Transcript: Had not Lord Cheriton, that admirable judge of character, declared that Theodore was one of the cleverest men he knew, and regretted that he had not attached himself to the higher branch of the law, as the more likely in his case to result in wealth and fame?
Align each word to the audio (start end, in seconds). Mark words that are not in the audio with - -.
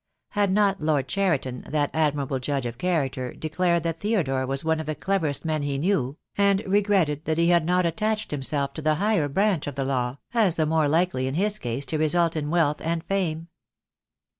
Had 0.29 0.51
not 0.51 0.81
Lord 0.81 1.07
Cheriton, 1.07 1.61
that 1.69 1.91
admirable 1.93 2.39
judge 2.39 2.65
of 2.65 2.79
character, 2.79 3.33
declared 3.35 3.83
that 3.83 3.99
Theodore 3.99 4.47
was 4.47 4.65
one 4.65 4.79
of 4.79 4.87
the 4.87 4.95
cleverest 4.95 5.45
men 5.45 5.61
he 5.61 5.77
knew, 5.77 6.17
and 6.35 6.63
regretted 6.65 7.25
that 7.25 7.37
he 7.37 7.49
had 7.49 7.67
not 7.67 7.85
attached 7.85 8.31
himself 8.31 8.73
to 8.73 8.81
the 8.81 8.95
higher 8.95 9.29
branch 9.29 9.67
of 9.67 9.75
the 9.75 9.85
law, 9.85 10.17
as 10.33 10.55
the 10.55 10.65
more 10.65 10.87
likely 10.87 11.27
in 11.27 11.35
his 11.35 11.59
case 11.59 11.85
to 11.85 11.99
result 11.99 12.35
in 12.35 12.49
wealth 12.49 12.81
and 12.81 13.03
fame? 13.03 13.49